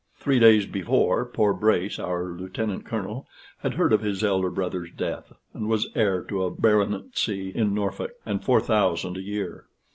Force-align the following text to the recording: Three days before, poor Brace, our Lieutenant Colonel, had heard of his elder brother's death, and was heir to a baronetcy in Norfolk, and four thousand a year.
Three 0.15 0.39
days 0.39 0.65
before, 0.65 1.25
poor 1.27 1.53
Brace, 1.53 1.99
our 1.99 2.29
Lieutenant 2.31 2.85
Colonel, 2.87 3.27
had 3.59 3.75
heard 3.75 3.93
of 3.93 4.01
his 4.01 4.23
elder 4.23 4.49
brother's 4.49 4.89
death, 4.91 5.31
and 5.53 5.67
was 5.69 5.89
heir 5.93 6.23
to 6.23 6.41
a 6.43 6.49
baronetcy 6.49 7.49
in 7.53 7.75
Norfolk, 7.75 8.13
and 8.25 8.43
four 8.43 8.61
thousand 8.61 9.15
a 9.17 9.21
year. 9.21 9.65